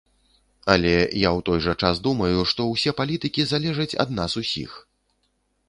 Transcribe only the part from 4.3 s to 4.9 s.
усіх.